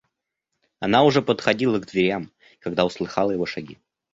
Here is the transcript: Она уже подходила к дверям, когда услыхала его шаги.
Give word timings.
Она 0.79 1.03
уже 1.03 1.21
подходила 1.21 1.77
к 1.79 1.85
дверям, 1.85 2.31
когда 2.57 2.85
услыхала 2.85 3.29
его 3.33 3.45
шаги. 3.45 3.77